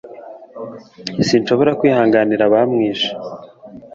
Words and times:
simbasha 1.25 1.71
kwihanganira 1.79 2.43
abamwishe 2.45 3.09